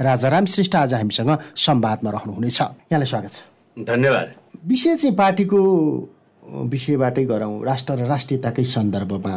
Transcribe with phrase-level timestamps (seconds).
[0.00, 3.38] राजाराम श्रेष्ठ आज हामीसँग संवादमा रहनुहुनेछ। यहाँलाई स्वागत छ।
[3.78, 4.28] धन्यवाद।
[4.66, 5.58] विषय चाहिँ पार्टीको
[6.66, 9.36] विषयबाटै गरौँ। राष्ट्र र राष्ट्रियताकै सन्दर्भमा।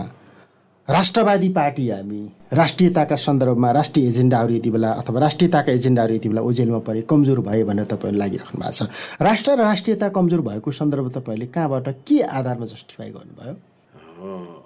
[0.87, 2.21] राष्ट्रवादी पार्टी हामी
[2.53, 7.65] राष्ट्रियताका सन्दर्भमा राष्ट्रिय एजेन्डाहरू यति बेला अथवा राष्ट्रियताका एजेन्डाहरू यति बेला ओजेलमा परे कमजोर भयो
[7.65, 8.89] भनेर तपाईँहरू लागिराख्नु भएको छ।
[9.21, 13.53] राष्ट्र र राष्ट्रियता कमजोर भएको सन्दर्भ तपाईँहरूले कहाँबाट के आधारमा जस्टिफाई गर्नुभयो?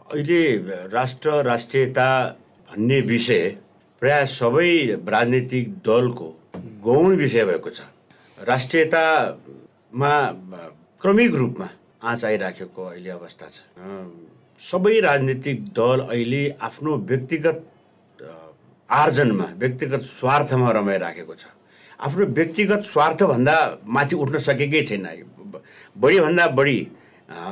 [0.08, 0.42] अहिले
[0.88, 2.08] राष्ट्र राष्ट्रियता
[2.70, 3.44] भन्ने विषय
[4.02, 6.28] प्राय सबै राजनीतिक दलको
[6.82, 7.86] गौण विषय भएको छ।
[8.38, 10.14] राष्ट्रियतामा
[11.02, 11.68] क्रमिक रूपमा
[12.02, 13.62] आँच आइराखेको अहिले अवस्था छ।
[14.62, 17.58] सबै राजनीतिक दल अहिले आफ्नो व्यक्तिगत
[18.90, 21.46] आर्जनमा व्यक्तिगत स्वार्थमा रमाइराखेको छ।
[22.02, 25.06] आफ्नो व्यक्तिगत स्वार्थभन्दा माथि उठ्न सकेकै छैन।
[25.96, 26.80] बढीभन्दा बढी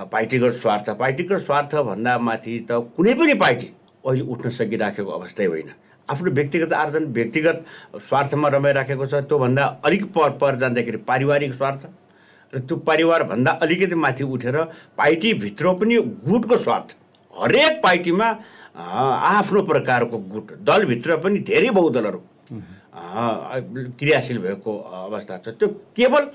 [0.09, 3.69] पार्टीगत स्वार्थ पार्टीगत स्वार्थभन्दा माथि त कुनै पनि पार्टी
[4.01, 5.71] अहिले उठ्न सकिराखेको अवस्थै होइन।
[6.09, 7.65] आफ्नो व्यक्तिगत आर्जन व्यक्तिगत
[8.07, 11.81] स्वार्थमा रमाइराखेको छ त्योभन्दा अलिक पर पर जाँदाखेरि पारिवारिक स्वार्थ।
[12.53, 14.57] र त्यो परिवारभन्दा अलिकति माथि उठेर
[14.97, 16.95] पार्टीभित्र पनि गुटको स्वार्थ।
[17.33, 18.27] हरेक पार्टीमा
[18.75, 22.21] आफ्नो प्रकारको गुट। दलभित्र पनि धेरै बहुदलहरू
[23.99, 26.27] क्रियाशील भएको अवस्था छ। त्यो केवल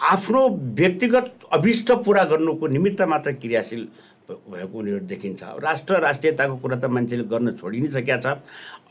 [0.00, 0.40] आफ्नो
[0.78, 3.86] व्यक्तिगत अभिष्ट पुरा गर्नुको निमित्त मात्र क्रियाशील
[4.28, 8.26] भएको उनीहरू देखिन्छ। राष्ट्र राष्ट्रियताको कुरा त मान्छेले गर्न छोडि नै सकेका छ।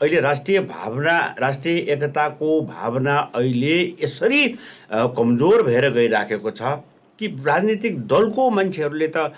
[0.02, 4.42] अहिले राष्ट्रिय भावना राष्ट्रिय एकताको भावना अहिले यसरी
[4.90, 6.82] कमजोर भएर गइराखेको छ
[7.18, 9.30] कि राजनीतिक दलको मान्छेहरूले त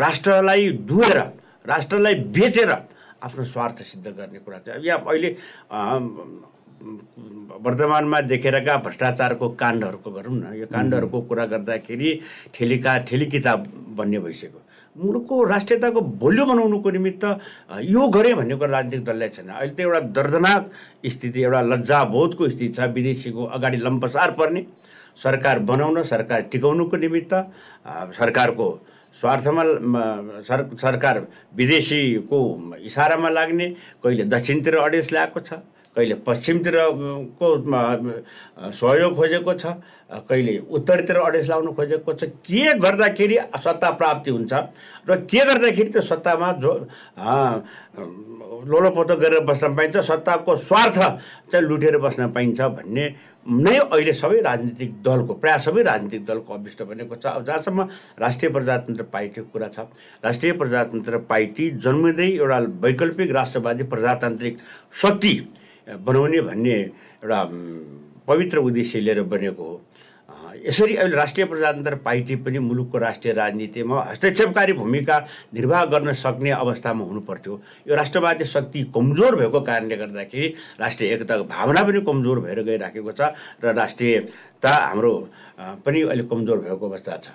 [0.00, 1.18] राष्ट्रलाई दुहेर
[1.68, 2.70] राष्ट्रलाई बेचेर
[3.22, 5.30] आफ्नो स्वार्थ सिद्ध गर्ने कुरा चाहिँ यहाँ अहिले
[7.62, 12.10] वर्तमानमा देखेरका भ्रष्टाचारको काण्डहरूको गरौँ न। यो काण्डहरूको कुरा गर्दाखेरि
[12.54, 13.66] ठेलिका ठेली किताब
[13.96, 14.60] बन्ने भइसक्यो।
[14.96, 17.24] मुलुकको राष्ट्रियताको भोल्यो बनाउनुको निमित्त
[17.80, 20.70] यो गरेँ भन्ने कुरा राजनीतिक दललाई छैन। अहिले त एउटा दर्दनाक
[21.08, 24.66] स्थिति एउटा लज्जाबोधको स्थिति छ। विदेशीको अगाडि लम्पसार पर्ने
[25.16, 27.32] सरकार बनाउन सरकार टिकाउनुको निमित्त
[28.20, 28.68] सरकारको
[29.20, 29.62] स्वार्थमा
[30.44, 31.26] सर सरकार
[31.56, 32.40] विदेशीको
[32.84, 33.68] इसारामा लाग्ने
[34.04, 35.52] कहिले दक्षिणतिर अडेस ल्याएको छ।
[35.96, 37.48] कहिले पश्चिमतिरको
[38.72, 39.64] सहयोग खोजेको छ
[40.28, 44.52] कहिले उत्तरतिर अडेस लाउनु खोजेको छ। के गर्दाखेरि सत्ता प्राप्ति हुन्छ
[45.08, 46.72] र के गर्दाखेरि त्यो सत्तामा जो
[48.72, 50.98] लोलोपोतो गरेर बस्न पाइन्छ सत्ताको स्वार्थ
[51.52, 53.06] चाहिँ लुटेर बस्न पाइन्छ भन्ने
[53.42, 57.88] नै अहिले सबै राजनीतिक दलको प्रायः सबै राजनीतिक दलको अभिष्ट बनेको छ। अब जहाँसम्म
[58.20, 59.78] राष्ट्रिय प्रजातन्त्र पार्टीको कुरा छ
[60.24, 64.58] राष्ट्रिय प्रजातन्त्र पार्टी जन्मिँदै एउटा वैकल्पिक राष्ट्रवादी प्रजातान्त्रिक
[65.02, 65.34] शक्ति
[65.88, 67.40] बनाउने भन्ने एउटा
[68.28, 69.80] पवित्र उद्देश्य लिएर बनेको हो।
[70.62, 75.18] यसरी अहिले राष्ट्रिय प्रजातन्त्र पार्टी पनि मुलुकको राष्ट्रिय राजनीतिमा हस्तक्षेपकारी भूमिका
[75.54, 80.48] निर्वाह गर्न सक्ने अवस्थामा हुनुपर्थ्यो। यो राष्ट्रवादी शक्ति कमजोर भएको कारणले गर्दाखेरि
[80.80, 83.34] राष्ट्रिय एकताको भावना पनि कमजोर भएर गइराखेको छ
[83.64, 85.12] र राष्ट्रियता हाम्रो
[85.82, 87.28] पनि अहिले कमजोर भएको अवस्था छ।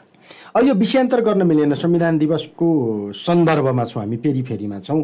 [0.55, 2.67] अब यो विषयान्तर गर्न मिलेन संविधान दिवसको
[3.11, 5.03] सन्दर्भमा छौँ हामी फेरिमा छौँ।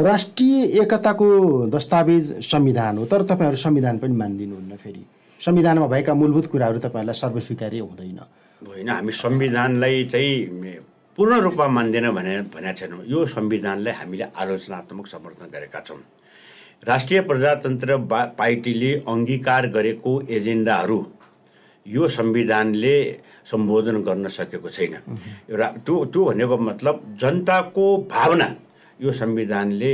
[0.00, 1.26] राष्ट्रिय एकताको
[1.68, 5.04] दस्तावेज संविधान हो तर तपाईँहरू संविधान पनि मानिदिनुहुन्न फेरि।
[5.40, 8.18] संविधानमा भएका मूलभूत कुराहरू तपाईँहरूलाई सर्वस्वीकार्य हुँदैन।
[8.62, 10.32] होइन हामी संविधानलाई चाहिँ
[11.18, 16.00] पूर्ण रूपमा मान्दैन भने भनेका छैनौँ। यो संविधानलाई हामीले आलोचनात्मक समर्थन गरेका छौँ।
[16.82, 17.96] राष्ट्रिय प्रजातन्त्र
[18.40, 21.00] पार्टीले अङ्गीकार गरेको एजेन्डाहरू
[21.86, 22.96] यो संविधानले
[23.50, 24.94] सम्बोधन गर्न सकेको छैन।
[25.50, 28.48] एउटा त्यो त्यो भनेको मतलब जनताको भावना
[29.00, 29.92] यो संविधानले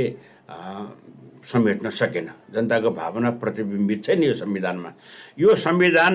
[1.47, 4.91] समेट्न सकेन। जनताको भावना प्रतिबिम्बित छैन यो संविधानमा।
[5.39, 6.13] यो संविधान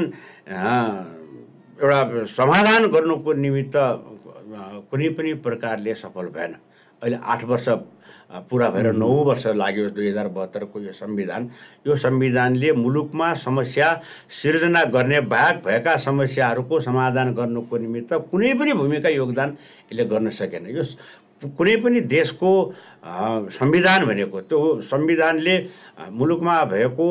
[1.81, 3.73] एउटा समाधान गर्नुको निमित्त
[4.91, 6.55] कुनै पनि प्रकारले सफल भएन।
[7.03, 7.69] अहिले आठ वर्ष
[8.49, 11.51] पुरा भएर नौ वर्ष लाग्यो दुई हजार बहत्तरको यो संविधान।
[11.87, 13.89] यो संविधानले मुलुकमा समस्या
[14.33, 19.57] सिर्जना गर्ने बाहेक भएका समस्याहरूको समाधान गर्नुको निमित्त कुनै पनि भूमिका योगदान
[19.93, 20.85] यसले गर्न सकेन। यो
[21.49, 22.51] कुनै पनि देशको
[23.51, 25.55] संविधान भनेको त्यो संविधानले
[26.11, 27.07] मुलुकमा भएको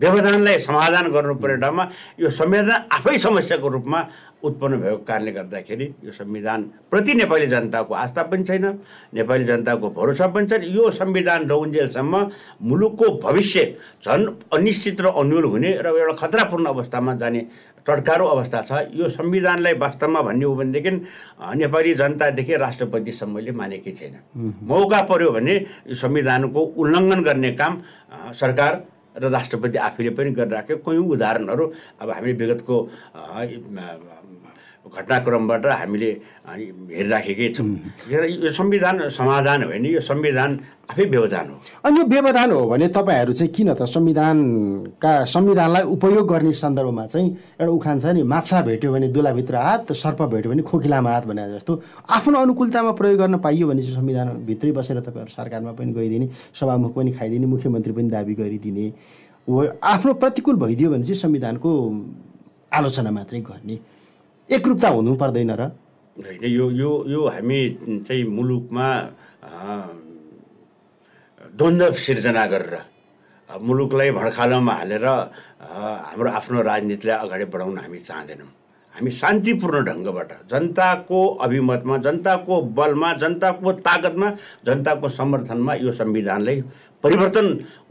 [0.00, 1.84] व्यवधानलाई समाधान गर्नुपर्ने ठाउँमा
[2.18, 4.00] यो संविधान आफै समस्याको रूपमा
[4.42, 8.64] उत्पन्न भएको कारणले गर्दाखेरि यो संविधानप्रति नेपाली जनताको आस्था पनि छैन
[9.14, 12.14] नेपाली जनताको भरोसा पनि छैन। यो संविधान रहन्जेलसम्म
[12.62, 13.64] मुलुकको भविष्य
[14.04, 17.46] झन् अनिश्चित र अन्यल हुने र एउटा खतरापूर्ण अवस्थामा जाने
[17.86, 20.90] टड्कारो अवस्था छ। यो संविधानलाई वास्तवमा भन्ने हो भनेदेखि
[21.56, 24.14] नेपाली जनतादेखि राष्ट्रपतिसम्मले मानेकै छैन।
[24.62, 25.54] मौका पर्यो भने
[25.88, 27.82] यो संविधानको उल्लङ्घन गर्ने काम
[28.36, 28.82] सरकार
[29.18, 31.64] र राष्ट्रपति आफैले पनि गरिराख्यो। कयौँ उदाहरणहरू
[32.00, 32.76] अब हामी विगतको
[34.88, 36.10] घटनाक्रमबाट हामीले
[36.48, 37.68] हेरिराखेकै छौँ।
[38.08, 40.50] यो संविधान समाधान होइन यो संविधान
[40.90, 46.26] आफै व्यवधान हो। अनि यो व्यवधान हो भने तपाईँहरू चाहिँ किन त संविधानका संविधानलाई उपयोग
[46.28, 47.28] गर्ने सन्दर्भमा चाहिँ
[47.60, 51.44] एउटा उखान छ नि माछा भेट्यो भने दुलाभित्र हात सर्प भेट्यो भने खोकिलामा हात भने
[51.54, 51.72] जस्तो।
[52.08, 57.10] आफ्नो अनुकूलतामा प्रयोग गर्न पाइयो भने चाहिँ संविधानभित्रै बसेर तपाईँहरू सरकारमा पनि गइदिने सभामुख पनि
[57.12, 58.86] खाइदिने मुख्यमन्त्री पनि दाबी गरिदिने।
[59.48, 61.70] आफ्नो प्रतिकूल भइदियो भने चाहिँ संविधानको
[62.72, 63.76] आलोचना मात्रै गर्ने।
[64.48, 65.62] एकरूपता हुनु पर्दैन र।
[66.16, 67.60] होइन यो यो यो हामी
[68.08, 68.86] चाहिँ मुलुकमा
[71.58, 72.74] द्वन्द्व सिर्जना गरेर
[73.48, 78.50] मुलुकलाई भड्खालोमा हालेर हाम्रो आफ्नो राजनीतिलाई अगाडि बढाउन हामी चाहँदैनौँ।
[78.94, 84.28] हामी शान्तिपूर्ण ढङ्गबाट जनताको अभिमतमा जनताको बलमा जनताको तागतमा
[84.66, 86.58] जनताको समर्थनमा यो संविधानलाई
[87.04, 87.46] परिवर्तन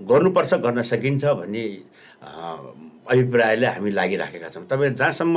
[0.09, 1.63] गर्नुपर्छ गर्न सकिन्छ भन्ने
[3.09, 5.35] अभिप्रायले हामी लागिराखेका छौँ। तपाईँ जहाँसम्म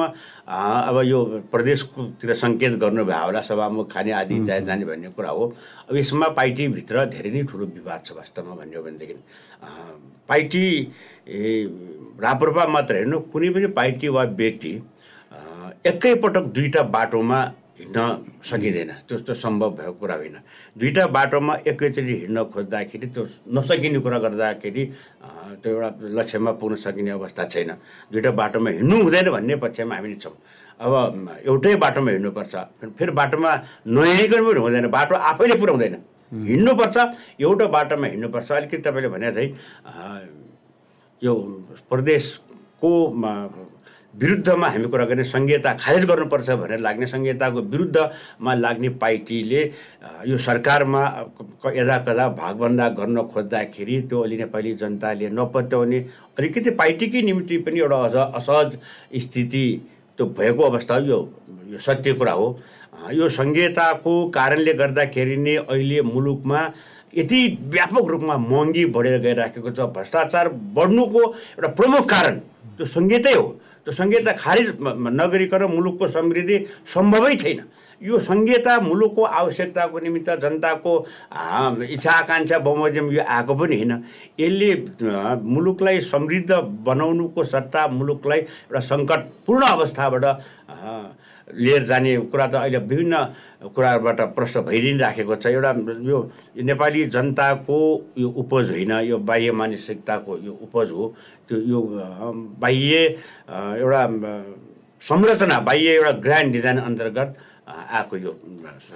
[0.48, 1.18] अब यो
[1.52, 5.44] प्रदेशतिर सङ्केत गर्नुभयो होला सभामुख खाने आदि जाने जाने भन्ने कुरा हो
[5.90, 9.14] अब यसमा पार्टीभित्र धेरै नै ठुलो विवाद छ वास्तवमा भन्ने हो भनेदेखि
[10.28, 10.66] पार्टी
[12.22, 14.72] राप्रपा मात्र हेर्नु कुनै पनि पार्टी वा व्यक्ति
[15.86, 17.38] एकैपटक दुईवटा बाटोमा
[17.80, 18.00] हिँड्न
[18.44, 20.36] सकिँदैन। त्यस्तो सम्भव भएको कुरा होइन।
[20.78, 23.22] दुईवटा बाटोमा एकैचोटि हिँड्न खोज्दाखेरि त्यो
[23.56, 24.84] नसकिने कुरा गर्दाखेरि
[25.62, 25.88] त्यो एउटा
[26.18, 27.70] लक्ष्यमा पुग्न सकिने अवस्था छैन।
[28.12, 30.36] दुईवटा बाटोमा हिँड्नु हुँदैन भन्ने पक्षमा हामी छौँ।
[30.80, 30.92] अब
[31.44, 32.54] एउटै बाटोमा हिँड्नुपर्छ।
[32.98, 33.50] फेरि बाटोमा
[33.86, 35.96] नहिँडिकन पनि हुँदैन। बाटो आफैले पुऱ्याउँदैन।
[36.32, 36.96] हिँड्नुपर्छ।
[37.40, 39.50] एउटा बाटोमा हिँड्नुपर्छ। अलिकति तपाईँले भने चाहिँ
[41.22, 41.34] यो
[41.90, 42.90] प्रदेशको
[44.14, 49.62] विरुद्धमा हामी कुरा गर्ने संहिता खारेज गर्नुपर्छ भनेर लाग्ने संहिताको विरुद्धमा लाग्ने पार्टीले
[50.26, 51.02] यो सरकारमा
[51.76, 55.98] यदा कदा भागभन्दा गर्न खोज्दाखेरि त्यो अलि नेपाली जनताले नपत्याउने
[56.38, 58.78] अलिकति पार्टीकै निम्ति पनि एउटा अझ असहज
[59.22, 59.64] स्थिति
[60.18, 61.18] त्यो भएको अवस्था यो
[61.70, 62.46] यो सत्य कुरा हो।
[63.12, 66.60] यो संहिताको कारणले गर्दाखेरि नै अहिले मुलुकमा
[67.14, 67.40] यति
[67.70, 72.38] व्यापक रूपमा महँगी बढेर गइराखेको छ भ्रष्टाचार बढ्नुको एउटा प्रमुख कारण
[72.76, 73.46] त्यो सङ्गीतै हो।
[73.84, 76.56] त्यो संहिता खारिज नगरिकन मुलुकको समृद्धि
[76.94, 77.60] सम्भवै छैन।
[78.00, 80.92] यो संहिता मुलुकको आवश्यकताको निमित्त जनताको
[81.84, 83.92] इच्छा आकाङ्क्षा बमोजिम यो आएको पनि होइन।
[84.40, 84.70] यसले
[85.44, 86.50] मुलुकलाई समृद्ध
[86.88, 90.24] बनाउनुको सट्टा मुलुकलाई एउटा सङ्कटपूर्ण अवस्थाबाट
[91.54, 93.16] लिएर जाने कुरा त अहिले विभिन्न
[93.74, 95.70] कुराहरूबाट प्रश्न भइ राखेको छ। एउटा
[96.06, 96.18] यो
[96.62, 97.78] नेपाली जनताको
[98.18, 101.14] यो उपज होइन यो बाह्य मानसिकताको यो उपज हो।
[101.48, 101.80] त्यो यो
[102.60, 102.94] बाह्य
[103.78, 104.02] एउटा
[105.02, 107.36] संरचना बाह्य एउटा ग्रान्ड डिजाइन अन्तर्गत
[107.70, 108.32] आएको यो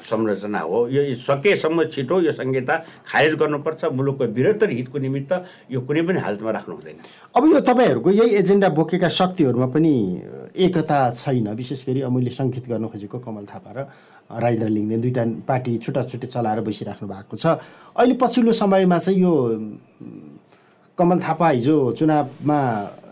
[0.02, 2.74] संरचना हो। यो सकेसम्म छिटो यो संहिता
[3.06, 5.32] खारेज गर्नुपर्छ मुलुकको बृहत्तर हितको निमित्त
[5.70, 6.96] यो कुनै पनि हालतमा राख्नु हुँदैन।
[7.36, 9.94] अब यो तपाईँहरूको यही एजेन्डा बोकेका शक्तिहरूमा पनि
[10.56, 13.78] एकता छैन। विशेष गरी मैले सङ्केत गर्न खोजेको कमल थापा र
[14.24, 17.46] राजेन्द्र लिङ्गदेन दुईवटा पार्टी छुट्टा छुट्टै चलाएर बसिराख्नु भएको छ।
[17.94, 19.32] अहिले पछिल्लो समयमा चाहिँ यो
[20.98, 22.58] कमल थापा हिजो चुनावमा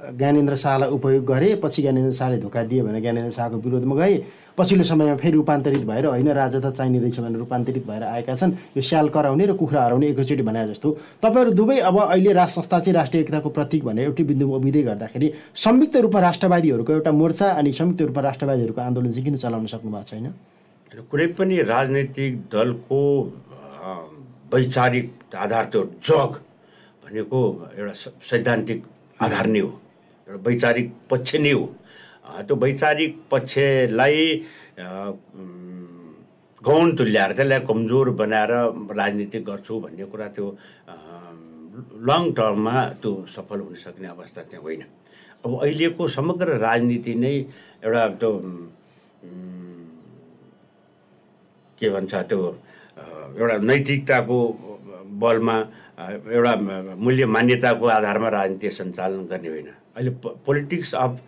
[0.02, 4.14] ज्ञानेन्द्र शाहलाई उपयोग गरे पछि ज्ञानेन्द्र शाहले धोका दिए भने ज्ञानेन्द्र शाहको विरोधमा गए।
[4.58, 8.52] पछिल्लो समयमा फेरि रूपान्तरित भएर होइन राजा त चाहिने रहेछ भनेर रूपान्तरित भएर आएका छन्।
[8.76, 10.90] यो स्याल कराउने र कुखुरा हराउने एकैचोटि भने जस्तो।
[11.22, 15.32] तपाईँहरू दुवै अब अहिले राज संस्था चाहिँ राष्ट्रिय एकताको प्रतीक भनेर एउटै बिन्दुमा उभिँदै गर्दाखेरि
[15.56, 20.04] संयुक्त रूपमा राष्ट्रवादीहरूको एउटा मोर्चा अनि संयुक्त रूपमा राष्ट्रवादीहरूको आन्दोलन चाहिँ किन चलाउन सक्नु भएको
[20.10, 20.26] छैन
[21.10, 23.00] कुनै पनि राजनैतिक दलको
[24.52, 25.06] वैचारिक
[25.36, 26.32] आधार त्यो जग
[27.04, 27.40] भनेको
[27.78, 28.84] एउटा सैद्धान्तिक
[29.20, 29.72] आधार नै हो।
[30.40, 31.66] वैचारिक पक्ष नै हो।
[32.46, 34.18] त्यो वैचारिक पक्षलाई
[36.62, 38.52] गौण तुल्याएर त्यसलाई कमजोर बनाएर
[38.96, 40.46] राजनीति गर्छु भन्ने कुरा त्यो
[42.08, 44.82] लङ टर्ममा त्यो सफल हुन सक्ने अवस्था चाहिँ होइन।
[45.44, 47.36] अब अहिलेको समग्र राजनीति नै
[47.84, 48.32] एउटा त्यो
[51.78, 52.40] के भन्छ त्यो
[53.38, 54.38] एउटा नैतिकताको
[55.22, 55.56] बलमा
[55.98, 56.54] एउटा
[56.96, 60.10] मूल्य मान्यताको आधारमा राजनीति सञ्चालन गर्ने होइन। अहिले
[60.46, 61.18] पोलिटिक्स अफ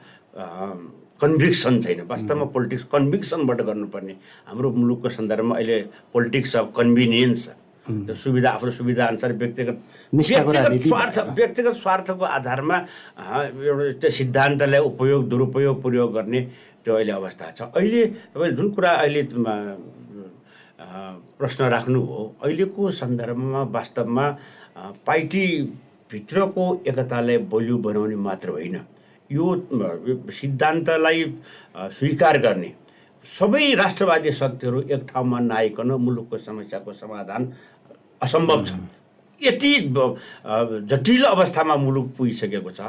[1.21, 4.15] कन्भिक्सन छैन। वास्तवमा पोलिटिक्स कन्भिक्सनबाट गर्नुपर्ने।
[4.49, 5.79] हाम्रो मुलुकको सन्दर्भमा अहिले
[6.13, 7.49] पोलिटिक्स अफ कन्भिनियन्स
[7.87, 9.79] त्यो सुविधा आफ्नो सुविधा अनुसार व्यक्तिगत
[10.15, 12.77] व्यक्तिगत स्वार्थ व्यक्तिगत स्वार्थको आधारमा
[13.21, 16.41] एउटा त्यो सिद्धान्तलाई उपयोग दुरुपयोग प्रयोग गर्ने
[16.85, 19.23] त्यो अहिले अवस्था छ। अहिले तपाईँले जुन कुरा अहिले
[20.79, 24.27] प्रश्न राख्नु हो। अहिलेको सन्दर्भमा वास्तवमा
[25.07, 28.77] पार्टीभित्रको एकतालाई बलियो बनाउने मात्र होइन।
[29.31, 29.47] यो
[30.31, 31.25] सिद्धान्तलाई
[31.93, 32.73] स्वीकार गर्ने
[33.29, 37.53] सबै राष्ट्रवादी शक्तिहरू एक ठाउँमा नआइकन मुलुकको समस्याको समाधान
[38.23, 38.73] असम्भव छ।
[39.41, 39.73] यति
[40.91, 42.81] जटिल अवस्थामा मुलुक पुगिसकेको छ।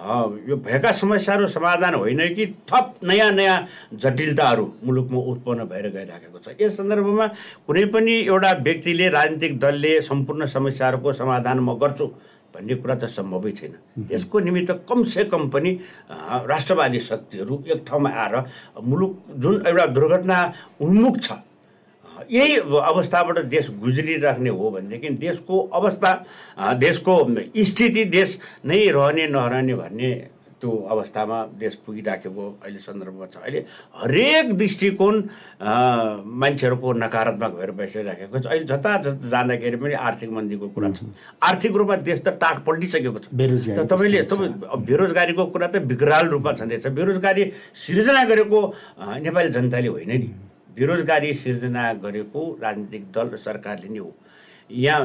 [0.00, 3.58] यो भएका समस्याहरू समाधान होइन कि थप नयाँ नयाँ
[3.94, 7.26] जटिलताहरू मुलुकमा उत्पन्न भएर गइराखेको छ। यस सन्दर्भमा
[7.68, 12.06] कुनै पनि एउटा व्यक्तिले राजनीतिक दलले सम्पूर्ण समस्याहरूको समाधान म गर्छु
[12.54, 13.72] भन्ने कुरा त सम्भवै छैन।
[14.08, 15.70] त्यसको निमित्त कमसे कम पनि
[16.48, 18.34] राष्ट्रवादी शक्तिहरू एक ठाउँमा आएर
[18.80, 20.38] मुलुक जुन एउटा दुर्घटना
[20.80, 21.32] उन्मुख छ
[22.30, 26.12] यही अवस्थाबाट देश गुज्रिराख्ने हो भनेदेखि देशको अवस्था
[26.78, 27.14] देशको
[27.64, 30.12] स्थिति देश नै रहने नरहने भन्ने
[30.60, 33.64] त्यो अवस्थामा देश पुगिराखेको अहिले सन्दर्भमा छ। अहिले
[33.96, 35.14] हरेक दृष्टिकोण
[36.36, 41.08] मान्छेहरूको नकारात्मक भएर बसिराखेको छ। अहिले जता जता जाँदाखेरि पनि आर्थिक मन्दीको कुरा छ।
[41.40, 43.32] आर्थिक रूपमा देश त टाट पल्टिसकेको छ।
[43.88, 48.60] तपाईँले तपाईँ बेरोजगारीको कुरा त विकराल रूपमा छँदैछ। बेरोजगारी सिर्जना गरेको
[49.00, 50.28] नेपाली जनताले होइन नि।
[50.76, 54.12] बेरोजगारी सिर्जना गरेको राजनीतिक दल र सरकारले नै हो।
[54.70, 55.04] यहाँ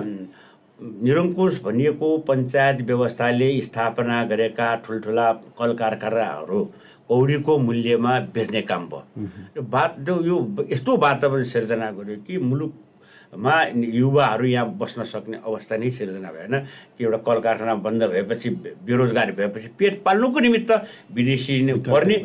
[0.79, 6.63] निरङ्कुश भनिएको पञ्चायत व्यवस्थाले स्थापना गरेका ठुल्ठुला कल कारखानाहरू
[7.09, 10.37] कौडीको मूल्यमा बेच्ने काम भयो। बात यो
[10.71, 16.59] यस्तो वातावरण सिर्जना गर्यो कि मुलुकमा युवाहरू यहाँ बस्न सक्ने अवस्था नै सिर्जना भएन
[16.97, 18.49] कि एउटा कल कारखाना बन्द भएपछि
[18.83, 20.71] बेरोजगारी भएपछि पेट पाल्नुको निमित्त
[21.15, 22.17] विदेशी पर्ने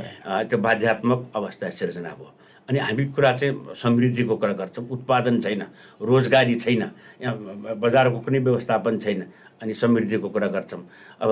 [0.48, 2.34] त्यो बाध्यात्मक अवस्था सिर्जना भयो।
[2.70, 5.62] अनि हामी कुरा चाहिँ समृद्धिको कुरा गर्छौँ। उत्पादन छैन
[5.98, 6.82] रोजगारी छैन
[7.18, 7.34] यहाँ
[7.82, 9.26] बजारको कुनै व्यवस्थापन छैन
[9.58, 10.82] अनि समृद्धिको कुरा गर्छौँ।
[11.18, 11.30] अब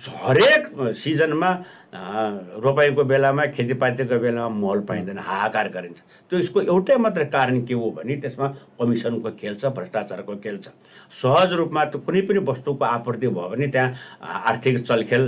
[0.00, 1.50] हरेक सिजनमा
[2.64, 5.98] रोपाइँको बेलामा खेतीपातीको बेलामा मल पाइँदैन हाहाकार गरिन्छ।
[6.32, 8.48] त्यो यसको एउटै मात्र कारण के हो भने त्यसमा
[8.80, 10.72] कमिसनको खेल छ भ्रष्टाचारको खेल छ।
[11.12, 13.92] सहज रूपमा त कुनै पनि वस्तुको आपूर्ति भयो भने त्यहाँ
[14.24, 15.22] आर्थिक चलखेल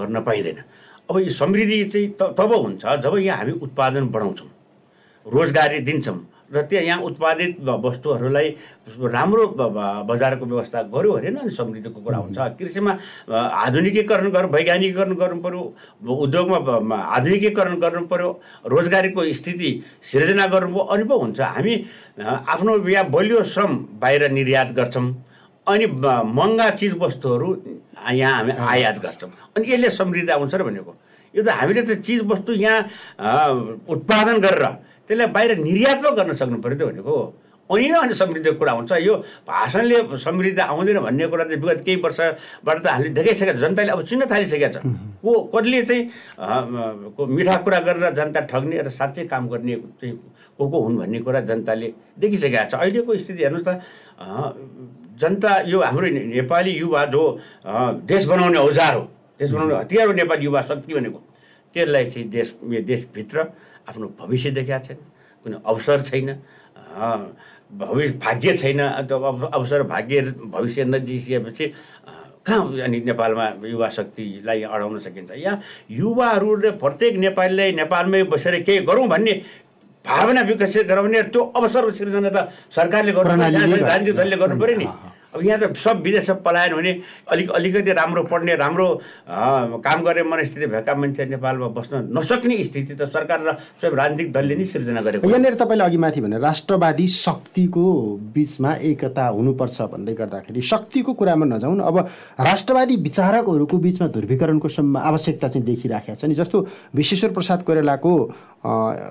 [0.00, 0.58] गर्न पाइँदैन।
[1.12, 4.48] अब यो समृद्धि चाहिँ तब हुन्छ जब यहाँ हामी उत्पादन बढाउँछौँ।
[5.28, 6.18] रोजगारी दिन्छौँ।
[6.48, 8.48] र त्यहाँ यहाँ उत्पादित वस्तुहरूलाई
[8.88, 9.44] राम्रो
[10.08, 12.92] बजारको व्यवस्था गऱ्यो भने नि समृद्धिको कुरा हुन्छ। कृषिमा
[13.28, 15.60] आधुनिकीकरण गर्नु वैज्ञानिकीकरण गर्नु पऱ्यो
[16.08, 18.30] उद्योगमा आधुनिकीकरण गर्नु पऱ्यो
[18.64, 19.70] रोजगारीको स्थिति
[20.00, 21.74] सिर्जना गर्नु अनि पो हुन्छ। हामी
[22.16, 25.04] आफ्नो या बलियो श्रम बाहिर निर्यात गर्छौँ
[25.68, 25.86] अनि
[26.32, 27.48] महँगा चिजवस्तुहरू
[28.08, 30.92] यहाँ हामी आयात गर्छौँ। अनि यसले समृद्धि आउँछ र भनेको।
[31.34, 32.80] यो त हामीले त चिजवस्तु यहाँ
[33.84, 37.16] उत्पादन गरेर त्यसलाई बाहिर निर्यात पो गर्न सक्नु पऱ्यो त भनेको
[37.68, 41.96] अनि नै अनि समृद्धिको कुरा हुन्छ। यो भाषणले समृद्धि आउँदैन भन्ने कुरा चाहिँ विगत केही
[42.00, 44.76] वर्षबाट त हामीले देखाइसकेको छ। जनताले अब चिन्न थालिसकेको छ।
[45.20, 46.02] को कसले चाहिँ
[47.12, 50.16] को मिठा कुरा गरेर जनता ठग्ने र साँच्चै काम गर्ने चाहिँ
[50.56, 53.70] को को हुन् भन्ने कुरा जनताले देखिसकेको छ। अहिलेको स्थिति हेर्नुहोस् त
[55.20, 56.08] जनता यो हाम्रो
[56.40, 57.22] नेपाली युवा जो
[58.08, 59.04] देश बनाउने औजार हो
[59.40, 61.20] देश बनाउने हतियार हो नेपाली युवा शक्ति भनेको।
[61.74, 63.38] त्यसलाई चाहिँ देश देशभित्र
[63.88, 64.98] आफ्नो भविष्य देखाएको छैन।
[65.44, 66.28] कुनै अवसर छैन।
[67.72, 71.66] भविष्य भाग्य छैन। अवसर भाग्य भविष्य नजिसिएपछि
[72.46, 75.60] कहाँ अनि नेपालमा युवा शक्तिलाई अडाउन सकिन्छ। यहाँ
[75.90, 79.32] युवाहरूले प्रत्येक नेपालीलाई नेपालमै बसेर केही गरौँ भन्ने
[80.04, 83.36] भावना विकसित गराउने त्यो अवसर सिर्जना त सरकारले गर्नु
[84.16, 84.86] दलले गर्नु पऱ्यो नि।
[85.34, 86.92] अब यहाँ त सब विदेश पलायन हुने
[87.28, 88.88] अलिक अलिकति राम्रो पढ्ने राम्रो
[89.78, 94.56] काम गर्ने मनस्थिति भएका मान्छे नेपालमा बस्न नसक्ने स्थिति त सरकार र सब राजनीतिक दलले
[94.56, 97.84] नै सिर्जना गरेको यहाँनिर तपाईँले अघि माथि भने राष्ट्रवादी शक्तिको
[98.32, 101.98] बिचमा एकता हुनुपर्छ भन्दै गर्दाखेरि शक्तिको कुरामा नजाउँ अब
[102.40, 104.68] राष्ट्रवादी विचारकहरूको बिचमा ध्रुवीकरणको
[104.98, 108.14] आवश्यकता चाहिँ देखिराखेको छ नि जस्तो विश्वेश्वर प्रसाद कोइरालाको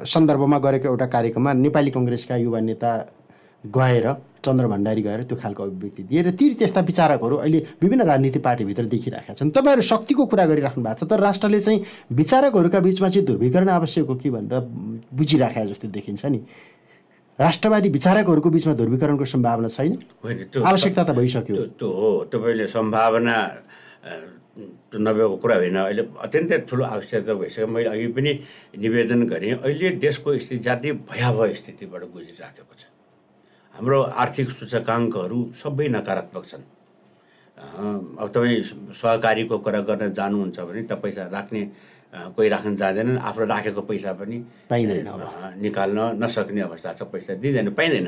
[0.07, 2.91] सन्दर्भमा गरेको एउटा कार्यक्रममा नेपाली कङ्ग्रेसका युवा नेता
[3.63, 4.13] गएर
[4.45, 8.83] चन्द्र भण्डारी गएर त्यो खालको अभिव्यक्ति दिए र ती त्यस्ता विचारकहरू अहिले विभिन्न राजनीति पार्टीभित्र
[8.85, 13.69] देखिरहेका छन्। तपाईँहरू शक्तिको कुरा गरिराख्नु भएको छ तर राष्ट्रले चाहिँ विचारकहरूका बिचमा चाहिँ ध्रुवीकरण
[13.69, 14.59] आवश्यक हो कि भनेर
[15.11, 16.39] बुझिराखे जस्तो देखिन्छ नि।
[17.39, 19.93] राष्ट्रवादी विचारकहरूको बिचमा ध्रुवीकरणको सम्भावना छैन?
[20.63, 23.35] आवश्यकता त भइसक्यो। त्यो हो। तपाईँले सम्भावना
[24.95, 28.31] नभएको कुरा होइन। अहिले अत्यन्तै ठुलो आवश्यकता भइसक्यो। मैले अघि पनि
[28.79, 32.83] निवेदन गरेँ अहिले देशको स्थिति जाति भयावह स्थितिबाट गुजिराखेको छ।
[33.77, 36.65] हाम्रो आर्थिक सूचकाङ्कहरू सबै नकारात्मक छन्।
[38.17, 38.62] अब तपाईँ
[38.98, 41.62] सहकारीको कुरा गर्न जानुहुन्छ भने त पैसा राख्ने
[42.34, 44.38] कोही राख्न जाँदैनन् आफ्नो राखेको पैसा पनि
[44.69, 45.05] पाइँदैन
[45.62, 48.07] निकाल्न नसक्ने अवस्था छ पैसा दिँदैन पाइँदैन।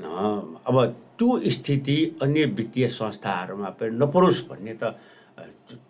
[0.00, 0.76] अब
[1.20, 4.96] त्यो स्थिति अन्य वित्तीय संस्थाहरूमा पनि नपरोस् भन्ने त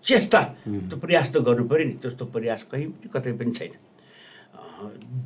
[0.03, 3.73] चेष्टा त्यो प्रयास त गर्नु पऱ्यो नि त्यस्तो प्रयास कहीँ कतै पनि छैन।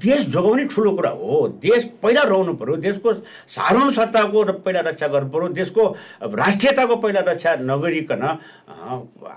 [0.05, 3.13] देश जोगाउने ठुलो कुरा हो। देश पहिला रहनु पऱ्यो देशको
[3.49, 5.83] साधारण सत्ताको पहिला रक्षा गर्नु पऱ्यो देशको
[6.23, 8.23] राष्ट्रियताको पहिला रक्षा नगरिकन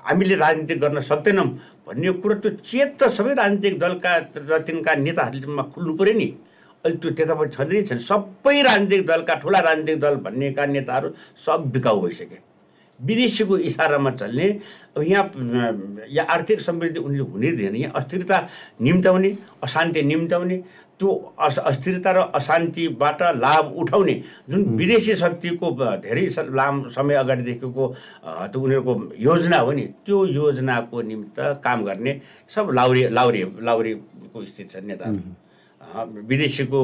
[0.06, 1.48] हामीले राजनीति गर्न सक्दैनौँ
[1.88, 6.30] भन्ने कुरो त्यो चेत त सबै राजनीतिक दलका र तिनका नेताहरूमा खुल्नु पऱ्यो नि।
[6.86, 11.10] अहिले त्यो त्यतापट्टि छँदै छैन। सबै राजनीतिक दलका ठुला राजनीतिक दल भन्नेका नेताहरू
[11.46, 12.51] सब बिकाउ भइसके।
[13.02, 14.48] विदेशीको इसारामा चल्ने।
[14.98, 15.26] अब यहाँ
[16.10, 18.38] यहाँ आर्थिक समृद्धि उनीहरूले हुनै दिएन यहाँ अस्थिरता
[18.82, 19.30] निम्ताउने
[19.64, 20.58] अशान्ति निम्ताउने
[21.00, 21.10] त्यो
[21.42, 24.14] अस अस्थिरता र अशान्तिबाट लाभ उठाउने
[24.50, 27.88] जुन विदेशी शक्तिको धेरै लामो समय अगाडिदेखिको
[28.54, 32.20] त्यो उनीहरूको योजना हो नि त्यो योजनाको निमित्त काम गर्ने
[32.54, 36.82] सब लाउरी लाउरी लाउरीको स्थिति छ नेताहरू विदेशीको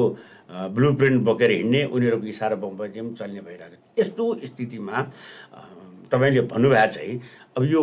[0.74, 4.96] ब्लु प्रिन्ट बोकेर हिँड्ने उनीहरूको इसारा बमोजिम चल्ने भइरहेको छ। यस्तो स्थितिमा
[6.12, 7.20] तपाईँले भन्नुभएको चाहिँ
[7.56, 7.80] अब यो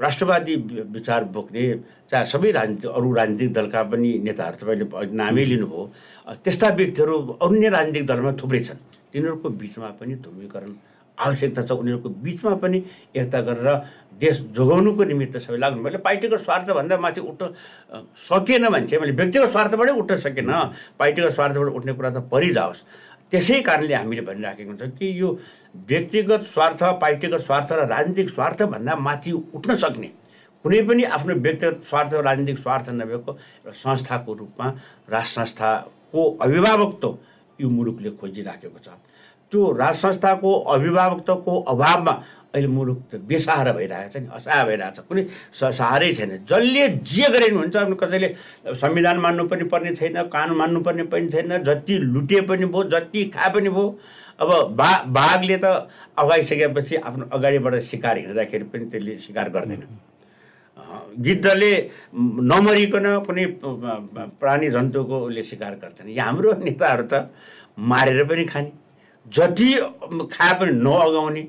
[0.00, 0.54] राष्ट्रवादी
[0.90, 1.62] विचार बोक्ने
[2.10, 5.82] चाहे सबै राजनीतिक अरू राजनीतिक दलका पनि नेताहरू तपाईँले नामै लिनुभयो।
[6.44, 8.80] त्यस्ता व्यक्तिहरू अन्य राजनीतिक दलमा थुप्रै छन्।
[9.12, 10.72] तिनीहरूको बिचमा पनि ध्रुवीकरण
[11.18, 12.78] आवश्यकता छ। उनीहरूको बिचमा पनि
[13.14, 13.68] एकता गरेर
[14.18, 17.54] देश जोगाउनुको निमित्त सबै लाग्नु। मैले पार्टीको स्वार्थभन्दा माथि उठ्न
[18.18, 20.50] सकेन मान्छे मैले व्यक्तिगत स्वार्थबाटै उठ्न सकेन।
[20.98, 22.80] पार्टीको स्वार्थबाट उठ्ने कुरा त परिजाओस्।
[23.32, 25.28] त्यसै कारणले हामीले भनिराखेको हुन्छ कि यो
[25.88, 30.10] व्यक्तिगत स्वार्थ पार्टीगत स्वार्थ र राजनीतिक स्वार्थभन्दा माथि उठ्न सक्ने
[30.64, 33.32] कुनै पनि आफ्नो व्यक्तिगत स्वार्थ राजनीतिक स्वार्थ नभएको
[33.84, 34.66] संस्थाको रूपमा
[35.12, 37.16] राज संस्थाको अभिभावकत्व
[37.58, 38.88] यो मुलुकले खोजिराखेको छ।
[39.52, 42.14] त्यो राज संस्थाको अभिभावकत्वको अभावमा
[42.54, 45.22] अहिले मुलुक त बेसहारा भइरहेको छ नि असहाय भइरहेको छ। कुनै
[45.78, 48.28] सहारै छैन। जसले जे गरे पनि हुन्छ कसैले
[48.78, 53.50] संविधान मान्नु पनि पर्ने छैन कानुन मान्नुपर्ने पनि छैन जति लुटे पनि भयो जति खाए
[53.54, 53.86] पनि भयो
[54.40, 55.66] अब बा बाघले त
[56.18, 59.82] अगाइसकेपछि आफ्नो अगाडिबाट शिकार हिँड्दाखेरि पनि त्यसले शिकार गर्दैन।
[61.26, 61.72] गिद्धले
[62.50, 63.44] नमरिकन कुनै
[64.40, 67.30] प्राणी जन्तुको उसले शिकार गर्दैन। यहाँ हाम्रो नेताहरू त
[67.78, 68.70] मारेर पनि खाने।
[69.26, 69.68] जति
[70.34, 71.42] खाए पनि नअगाउने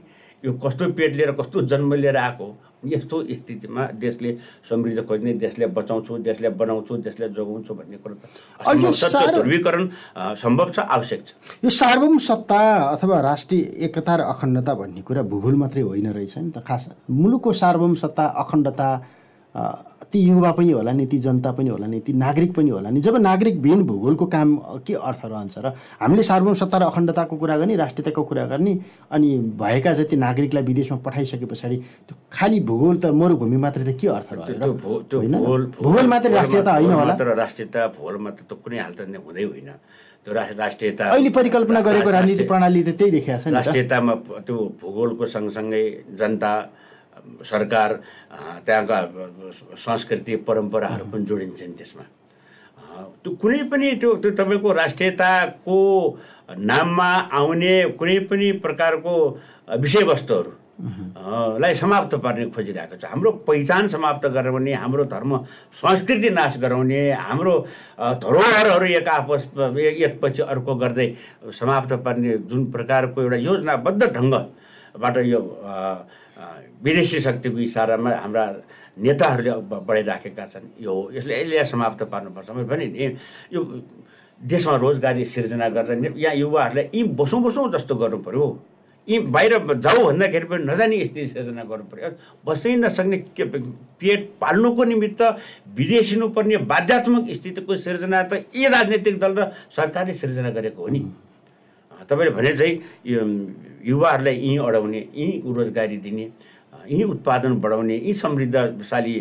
[0.44, 2.48] यो कस्तो पेट लिएर कस्तो जन्म लिएर आएको
[2.86, 4.32] यस्तो स्थितिमा देशले
[4.70, 8.24] समृद्धि खोज्ने देशले बचाउँछु देशले बनाउँछु देशले जोगाउँछु भन्ने कुरो त
[9.34, 9.90] ध्रुवीकरण
[10.38, 11.30] सम्भव छ आवश्यक छ।
[11.66, 12.60] यो सार्वभौम सत्ता
[12.94, 17.54] अथवा राष्ट्रिय एकता र अखण्डता भन्ने कुरा भूगोल मात्रै होइन रहेछ नि त। खास मुलुकको
[17.54, 18.90] सार्वभौम सत्ता अखण्डता
[20.16, 23.02] ती युवा पनि होला नि ती जनता पनि होला नि ती नागरिक पनि होला नि
[23.04, 24.56] जब नागरिक बिन भूगोलको काम
[24.88, 28.74] के अर्थ रहन्छ र हामीले सार्वभौम सत्ता र अखण्डताको कुरा गर्ने राष्ट्रियताको कुरा गर्ने
[29.12, 29.30] अनि
[29.60, 34.30] भएका जति नागरिकलाई विदेशमा पठाइसके पछाडि त्यो खालि भूगोल त मरुभूमि मात्रै त के अर्थ
[34.40, 34.72] रह्यो
[35.84, 39.70] भूगोल मात्रै राष्ट्रियता होइन होला। राष्ट्रियता भूगोल मात्र त कुनै हालत हुँदै होइन।
[40.24, 44.14] त्यो राष्ट्रियता अहिले परिकल्पना गरेको राजनीति प्रणाली त त्यही देखिएको छ राष्ट्रियतामा
[44.48, 45.84] त्यो भूगोलको सँगसँगै
[46.20, 46.52] जनता
[47.46, 47.90] सरकार
[48.66, 49.00] त्यहाँका
[49.78, 52.04] संस्कृति परम्पराहरू पनि जोडिन्छन् त्यसमा।
[53.24, 55.80] त्यो कुनै पनि त्यो त्यो तपाईँको राष्ट्रियताको
[56.60, 57.10] नाममा
[57.40, 59.14] आउने कुनै पनि प्रकारको
[59.82, 60.52] विषयवस्तुहरू
[61.60, 65.32] लाई समाप्त पार्ने खोजिरहेको छ। हाम्रो पहिचान समाप्त गराउने हाम्रो धर्म
[65.72, 67.54] संस्कृति नाश गराउने हाम्रो
[68.24, 71.08] धरोहरहरू एक आपस एकपछि अर्को गर्दै
[71.60, 75.40] समाप्त पार्ने जुन प्रकारको एउटा योजनाबद्ध ढङ्गबाट यो
[76.36, 78.46] विदेशी शक्तिको इसारामा हाम्रा
[79.00, 83.16] नेताहरूले बढाइराखेका छन्। यो यसले यसले समाप्त पार्नुपर्छ। मैले भने नि
[83.56, 83.62] यो
[84.42, 88.46] देशमा रोजगारी सिर्जना गरेर यहाँ युवाहरूलाई यी बसौँ बसौँ जस्तो गर्नु पऱ्यो
[89.08, 92.10] यी बाहिर जाऊ भन्दाखेरि पनि नजाने स्थिति सिर्जना गर्नु पऱ्यो
[92.46, 93.18] बस्नै नसक्ने
[94.02, 95.22] पेट पाल्नुको निमित्त
[95.72, 101.02] विदेशिनुपर्ने बाध्यात्मक स्थितिको सिर्जना त यी राजनैतिक दल र सरकारले सिर्जना गरेको हो नि।
[102.04, 102.74] तपाईँले भने चाहिँ
[103.86, 106.26] युवाहरूलाई यहीँ अडाउने यहीँ रोजगारी दिने
[106.86, 109.16] यहीँ उत्पादन बढाउने यी समृद्धशाली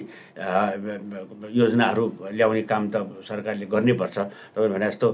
[1.55, 2.05] योजनाहरू
[2.37, 5.09] ल्याउने काम त सरकारले गर्नैपर्छ। तपाईँ भने जस्तो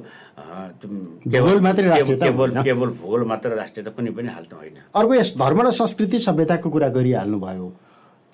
[1.30, 6.70] केवल भूगोल मात्र राष्ट्रिय त कुनै पनि हाल्नु होइन। अर्को यस धर्म र संस्कृति सभ्यताको
[6.70, 7.66] कुरा गरिहाल्नु भयो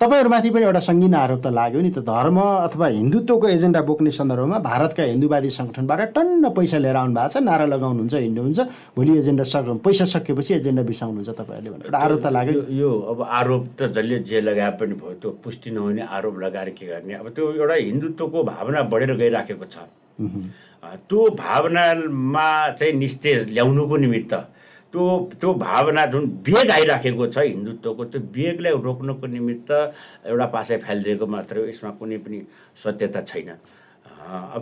[0.00, 4.58] तपाईँहरूमाथि पनि एउटा सङ्गीन आरोप त लाग्यो नि त धर्म अथवा हिन्दुत्वको एजेन्डा बोक्ने सन्दर्भमा
[4.68, 8.60] भारतका हिन्दूवादी सङ्गठनबाट टन्न पैसा लिएर आउनु भएको छ नारा लगाउनुहुन्छ हिँड्नुहुन्छ
[8.92, 13.22] भोलि एजेन्डा सक पैसा सकिएपछि एजेन्डा बिसाउनुहुन्छ तपाईँहरूले भनेर एउटा आरोप त लाग्यो यो अब
[13.40, 17.14] आरोप त जसले जे लगाए पनि भयो त्यो पुष्टि नहुने आरोप लगाएर के गर्ने?
[17.16, 19.76] अब त्यो एउटा हिन्दुत्वको भावना बढेर गइराखेको छ।
[21.08, 24.34] त्यो भावनामा चाहिँ निस्तेज ल्याउनुको निमित्त
[24.96, 29.70] त्यो त्यो भावना जुन बेग आइराखेको छ हिन्दुत्वको त्यो बेगलाई रोक्नको निमित्त
[30.24, 32.38] एउटा पासै फैलिदिएको मात्रै हो यसमा कुनै पनि
[32.80, 33.50] सत्यता छैन।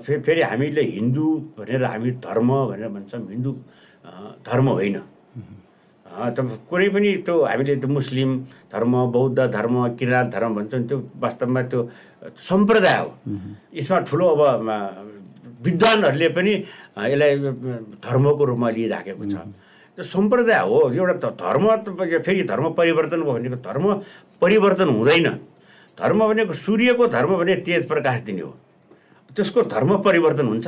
[0.03, 3.51] फेरि फेरि हामीले हिन्दू भनेर हामी धर्म भनेर भन्छौँ हिन्दू
[4.43, 4.99] धर्म होइन।
[6.71, 8.31] कुनै पनि त्यो हामीले त्यो मुस्लिम
[8.75, 11.81] धर्म बौद्ध धर्म किराँत धर्म भन्छौँ त्यो वास्तवमा त्यो
[12.51, 13.09] सम्प्रदाय हो।
[13.79, 14.43] यसमा ठुलो अब
[15.63, 16.53] विद्वानहरूले पनि
[17.07, 17.33] यसलाई
[18.03, 19.37] धर्मको रूपमा लिइराखेको छ।
[19.95, 21.67] त्यो सम्प्रदाय हो एउटा धर्म
[22.27, 23.85] फेरि धर्म परिवर्तन भयो भनेको धर्म
[24.43, 25.27] परिवर्तन हुँदैन।
[25.99, 28.55] धर्म भनेको सूर्यको धर्म भने तेज प्रकाश दिने हो।
[29.31, 30.67] त्यसको धर्म परिवर्तन हुन्छ।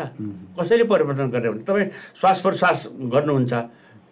[0.59, 3.53] कसैले परिवर्तन गर्ने भने तपाईँ श्वास प्रश्वास गर्नुहुन्छ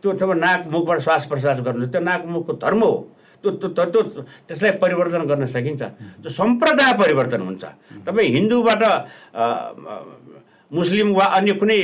[0.02, 2.94] त्यो तपाईँ नाक मुखबाट श्वास प्रश्वास गर्नु त्यो नाक मुखको धर्म हो।
[3.44, 4.02] त्यो त्यो त्यो
[4.48, 5.82] त्यसलाई परिवर्तन गर्न सकिन्छ।
[6.22, 7.64] त्यो सम्प्रदाय परिवर्तन हुन्छ।
[8.02, 8.82] तपाईँ हिन्दूबाट
[10.74, 11.78] मुस्लिम वा अन्य कुनै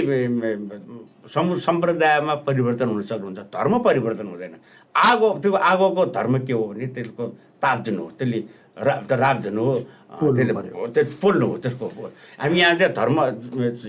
[1.30, 4.54] समु सम्प्रदायमा परिवर्तन हुन सक्नुहुन्छ। धर्म परिवर्तन हुँदैन।
[4.94, 7.24] आगो त्यो आगोको धर्म के हो भने त्यसको
[7.62, 8.38] ताप दिनु हो त्यसले
[8.82, 9.74] रा राख्दिनु हो
[10.34, 10.52] त्यसले
[10.94, 11.86] त्यो पोल्नु हो त्यसको
[12.40, 13.18] हामी यहाँ चाहिँ धर्म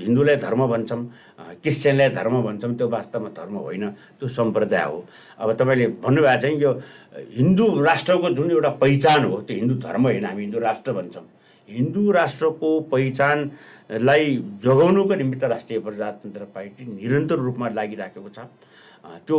[0.05, 1.01] हिन्दूलाई धर्म भन्छौँ
[1.63, 3.89] क्रिस्चियनलाई धर्म भन्छौँ त्यो वास्तवमा धर्म होइन
[4.21, 4.99] त्यो सम्प्रदाय हो।
[5.41, 6.71] अब तपाईँले भन्नुभएको चाहिँ यो
[7.41, 11.25] हिन्दू राष्ट्रको जुन एउटा पहिचान हो त्यो हिन्दू धर्म होइन हामी हिन्दू राष्ट्र भन्छौँ।
[11.69, 12.69] हिन्दू राष्ट्रको
[13.91, 18.39] पहिचानलाई जोगाउनुको निमित्त राष्ट्रिय प्रजातन्त्र पार्टी निरन्तर रूपमा लागिराखेको छ।
[19.27, 19.37] त्यो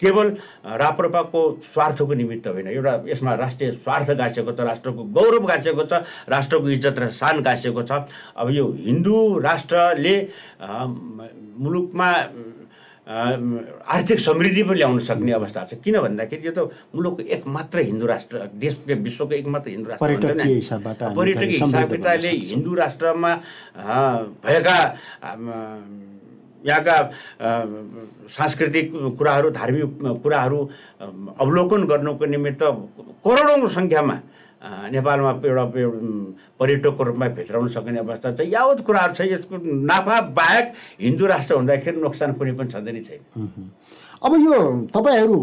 [0.00, 0.28] केवल
[0.76, 6.68] राप्रपाको स्वार्थको निमित्त होइन। एउटा यसमा राष्ट्रिय स्वार्थ गाँसेको छ राष्ट्रको गौरव गाँसेको छ राष्ट्रको
[6.76, 8.04] इज्जत र सान गाँसेको छ।
[8.36, 10.16] अब यो हिन्दू राष्ट्रले
[11.56, 12.10] मुलुकमा
[13.06, 18.34] आर्थिक समृद्धि पनि ल्याउन सक्ने अवस्था छ। किन भन्दाखेरि यो त मुलुकको एकमात्र हिन्दू राष्ट्र
[18.58, 23.30] देश विश्वको एकमात्र हिन्दू राष्ट्र पर्यटकीय हिसाबले हिन्दू राष्ट्रमा
[24.42, 24.76] भएका
[26.66, 26.96] यहाँका
[28.26, 28.86] सांस्कृतिक
[29.18, 29.90] कुराहरू धार्मिक
[30.22, 30.58] कुराहरू
[31.38, 32.62] अवलोकन गर्नुको निमित्त
[33.22, 34.16] करोडौँ सङ्ख्यामा
[34.62, 35.64] नेपालमा एउटा
[36.58, 42.00] पर्यटकको रूपमा भित्राउन सक्ने अवस्था छ यावत कुराहरू छ। यसको नाफा बाहेक हिन्दू राष्ट्र हुँदाखेरि
[42.00, 43.20] नोक्सान कुनै पनि छँदैन छैन।
[44.24, 44.56] अब यो
[44.96, 45.36] तपाईँहरू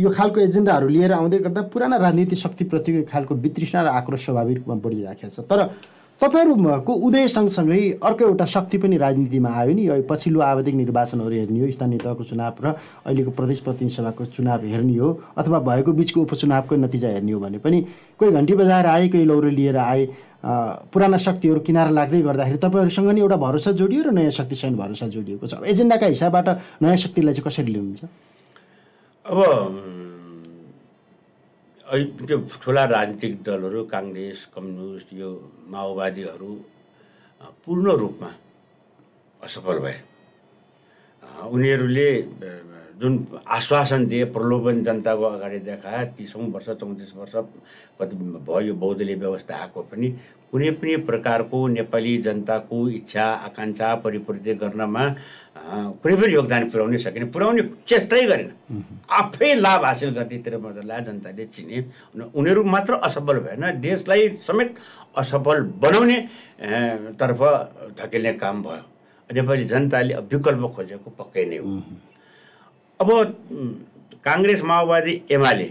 [0.00, 4.74] यो खालको एजेन्डाहरू लिएर आउँदै गर्दा पुराना राजनीति शक्तिप्रतिको खालको वितृष्णा र आक्रोश स्वाभाविक रूपमा
[4.80, 5.60] बढिराखेको छ। तर
[6.24, 11.70] तपाईँहरूको उदय सँगसँगै अर्को एउटा शक्ति पनि राजनीतिमा आयो नि। पछिल्लो आवधिक निर्वाचनहरू हेर्ने हो
[11.70, 12.66] स्थानीय तहको चुनाव र
[13.04, 17.58] अहिलेको प्रदेश प्रतिनिधि सभाको चुनाव हेर्ने हो अथवा भएको बिचको उपचुनावको नतिजा हेर्ने हो भने
[17.60, 17.80] पनि
[18.16, 20.06] कोही घन्टी बजाएर आए कोही लौरो लिएर आए
[20.44, 25.46] पुराना शक्तिहरू किनार लाग्दै गर्दाखेरि तपाईँहरूसँग नि एउटा भरोसा जोडियो र नयाँ शक्तिसँग भरोसा जोडिएको
[25.46, 26.48] छ। एजेन्डाका हिसाबबाट
[26.80, 28.04] नयाँ शक्तिलाई चाहिँ कसरी लिनुहुन्छ?
[29.24, 30.03] अब
[32.26, 35.30] त्यो ठुला राजनीतिक दलहरू काङ्ग्रेस कम्युनिस्ट यो
[35.70, 36.52] माओवादीहरू
[37.64, 38.30] पूर्ण रूपमा
[39.40, 39.98] असफल भए।
[41.54, 42.10] उनीहरूले
[43.00, 43.14] जुन
[43.50, 47.34] आश्वासन दिए प्रलोभन जनताको अगाडि देखाए तिसौँ वर्ष चौतिस वर्ष
[48.00, 50.08] कति भयो बहुदलीय व्यवस्था आएको पनि
[50.50, 55.04] कुनै पनि प्रकारको नेपाली जनताको इच्छा आकाङ्क्षा परिपूर्ति गर्नमा
[55.54, 58.50] कुनै पनि योगदान पुर्याउनै सकेन। पुर्याउने चेष्टै गरेन।
[59.06, 61.78] आफै लाभ हासिल गर्नेतिर मजालाई जनताले चिने
[62.34, 64.70] उनीहरू मात्र असफल भएन। देशलाई समेत
[65.16, 66.18] असफल बनाउने
[67.20, 67.40] तर्फ
[67.98, 68.82] धकेल्ने काम भयो।
[69.30, 71.66] नेपाली जनताले विकल्प खोजेको पक्कै नै हो।
[73.00, 73.08] अब
[74.24, 75.68] काङ्ग्रेस माओवादी एमाले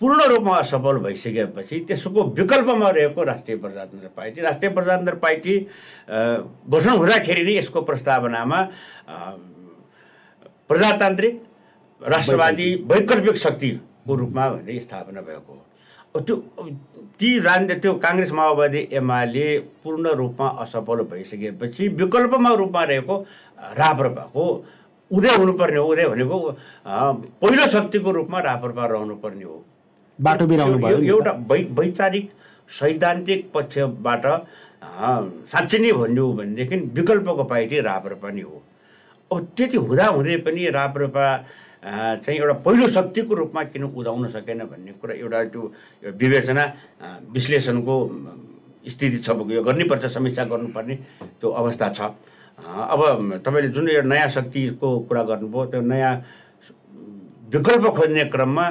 [0.00, 5.56] पूर्ण रूपमा असफल भइसकेपछि त्यसको विकल्पमा रहेको राष्ट्रिय प्रजातन्त्र पार्टी। राष्ट्रिय प्रजातन्त्र पार्टी
[6.70, 8.60] घोषणा हुँदाखेरि नै यसको प्रस्तावनामा
[10.68, 11.34] प्रजातान्त्रिक
[12.02, 16.36] राष्ट्रवादी वैकल्पिक। शक्तिको रूपमा भने स्थापना भएको हो। त्यो
[17.20, 19.48] ती राज त्यो काङ्ग्रेस माओवादी एमाले
[19.84, 23.16] पूर्ण रूपमा असफल भइसकेपछि विकल्पमा रूपमा रहेको
[23.78, 24.46] राप्रपाको
[25.10, 26.38] उदय हुनुपर्ने हो उदय भनेको
[27.42, 29.64] पहिलो शक्तिको रूपमा राप्रपा रहनुपर्ने हो।
[30.20, 32.30] बाटो बिराउनु भयो एउटा वै वैचारिक
[32.70, 34.24] सैद्धान्तिक पक्षबाट
[35.52, 38.62] साँच्चै नै भन्यो भनेदेखि विकल्पको पार्टी राप्रपा नै हो।
[39.30, 41.24] अब त्यति हुँदाहुँदै पनि राप्रपा
[42.20, 45.62] चाहिँ एउटा पहिलो शक्तिको रूपमा किन उदाउन सकेन भन्ने कुरा एउटा त्यो
[46.20, 46.64] विवेचना
[47.32, 47.96] विश्लेषणको
[48.84, 50.94] स्थिति छ यो गर्नैपर्छ समीक्षा गर्नुपर्ने
[51.40, 52.00] त्यो अवस्था छ।
[52.60, 53.00] अब
[53.44, 56.14] तपाईँले जुन यो नयाँ शक्तिको कुरा गर्नुभयो त्यो नयाँ
[57.52, 58.66] विकल्प खोज्ने क्रममा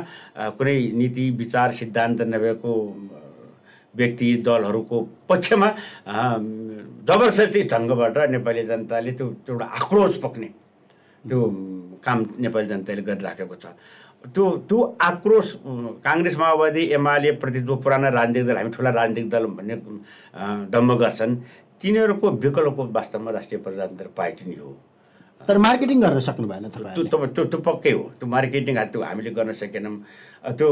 [0.58, 2.74] कुनै नीति विचार सिद्धान्त नभएको
[3.96, 4.98] व्यक्ति दलहरूको
[5.30, 5.70] पक्षमा
[7.08, 10.50] जबरजस्ती ढङ्गबाट नेपाली जनताले त्यो एउटा आक्रोश पक्ने
[11.26, 11.40] त्यो
[12.06, 13.66] काम नेपाली जनताले गरिराखेको छ।
[14.26, 15.48] त्यो त्यो आक्रोश
[16.06, 19.76] काङ्ग्रेस माओवादी एमाले प्रति जो पुराना राजनीतिक दल हामी ठुला राजनीतिक दल भन्ने
[20.72, 21.36] दम्ब गर्छन्।
[21.82, 24.76] तिनीहरूको विकल्पको वास्तवमा राष्ट्रिय प्रजातन्त्र पार्टी नै हो।
[25.48, 29.54] तर मार्केटिङ गर्न सक्नु भएन त्यो त्यो त्यो पक्कै हो। त्यो मार्केटिङ त्यो हामीले गर्न
[29.56, 29.96] सकेनौँ।
[30.58, 30.70] त्यो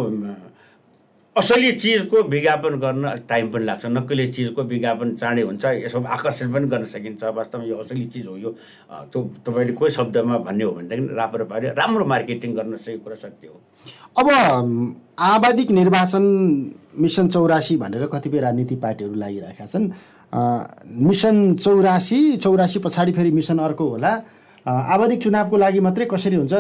[1.36, 6.68] असली चिजको विज्ञापन गर्न टाइम पनि लाग्छ। नक्कली चिजको विज्ञापन चाँडै हुन्छ। यसो आकर्षण पनि
[6.68, 8.52] गर्न सकिन्छ। वास्तवमा यो असली चिज हो यो।
[9.14, 13.48] त्यो तपाईँले कोही शब्दमा भन्ने हो भनेदेखि राम्रो पाऱ्यो राम्रो मार्केटिङ गर्न सकेको कुरा सत्य
[13.48, 13.58] हो।
[14.18, 14.28] अब
[15.14, 16.26] आबादिक निर्वाचन
[16.98, 19.86] मिसन चौरासी भनेर कतिपय राजनीतिक पार्टीहरू लागिरहेका छन्।
[21.06, 24.14] मिसन चौरासी चौरासी पछाडि फेरि मिसन अर्को होला।
[24.68, 26.54] आवधिक चुनावको लागि मात्रै कसरी हुन्छ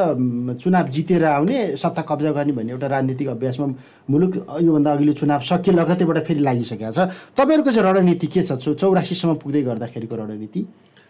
[0.63, 3.67] चुनाव जितेर आउने सत्ता कब्जा गर्ने भन्ने एउटा राजनीतिक अभ्यासमा
[4.07, 8.51] मुलुक योभन्दा अघिल्लो चुनाव सकिए लगतैबाट फेरि लागिसकेको छ। तपाईँहरूको चाहिँ रणनीति के छ?
[8.63, 10.61] चौरासीसम्म पुग्दै गर्दाखेरिको रणनीति?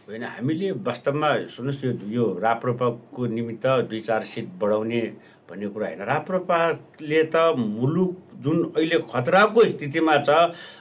[0.10, 5.02] होइन हामीले वास्तवमा सुन्नुहोस् यो राप्रपाको निमित्त दुई चार सिट बढाउने
[5.50, 10.30] भन्ने कुरा होइन। राप्रपाले त मुलुक जुन अहिले खतराको स्थितिमा छ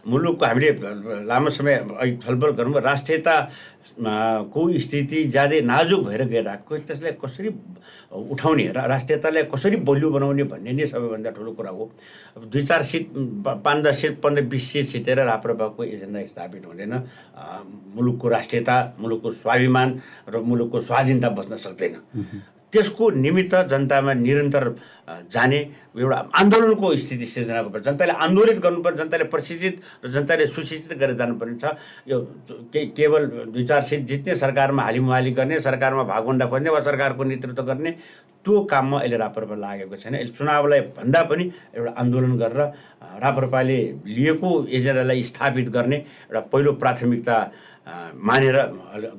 [0.05, 0.70] मुलुकको हामीले
[1.24, 1.74] लामो समय
[2.22, 3.37] छलफल गरौँ राष्ट्रियता
[4.52, 7.48] को स्थिति ज्यादै नाजुक भएर गइरहेको त्यसलाई कसरी
[8.12, 11.90] उठाउने र राष्ट्रियतालाई कसरी बलियो बनाउने भन्ने नै सबैभन्दा ठुलो कुरा हो।
[12.44, 13.09] दुई चार सिट
[13.46, 16.92] पाँच दस सिट पन्ध्र बिस सिट सिटेर राप्रपाको एजेन्डा स्थापित हुँदैन।
[17.96, 19.88] मुलुकको राष्ट्रियता मुलुकको स्वाभिमान
[20.29, 21.94] र मुलुकको स्वाधीनता बस्न सक्दैन।
[22.72, 24.64] त्यसको निमित्त जनतामा निरन्तर
[25.33, 25.59] जाने
[25.96, 31.57] एउटा आन्दोलनको स्थिति सिर्जना गर्नुपर्छ। जनताले आन्दोलित गर्नुपर्छ जनताले प्रशिक्षित र जनताले सुशिक्षित गरेर जानुपर्ने
[31.62, 31.76] छ
[32.09, 32.20] यो
[32.72, 37.62] के केवल दुई चार सिट जित्ने सरकारमा हालिमुहाली गर्ने सरकारमा भागभन्डा खोज्ने वा सरकारको नेतृत्व
[37.62, 37.90] गर्ने
[38.44, 42.61] त्यो काममा अहिले राप्रपा लागेको छैन। अहिले चुनावलाई भन्दा पनि एउटा आन्दोलन गरेर
[43.22, 47.37] राप्रपाले लिएको एजेन्डालाई स्थापित गर्ने एउटा पहिलो प्राथमिकता
[47.87, 48.57] मानेर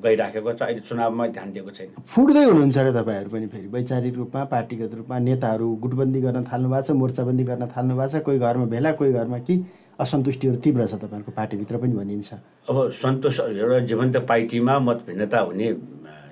[0.03, 4.43] गइराखेको छ। अहिले चुनावमा ध्यान दिएको छैन। फुट्दै हुनुहुन्छ अरे तपाईँहरू पनि फेरि। वैचारिक रूपमा
[4.43, 8.65] पार्टीगत रूपमा नेताहरू गुटबन्दी गर्न थाल्नु भएको छ मोर्चाबन्दी गर्न थाल्नु भएको छ। कोही घरमा
[8.67, 9.56] भेला कोही घरमा कि
[9.99, 12.30] असन्तुष्टिहरू तीव्र छ तपाईँहरूको पार्टीभित्र पनि भनिन्छ।
[12.67, 15.67] अब सन्तोष एउटा जीवन्त पार्टीमा मतभिन्नता हुने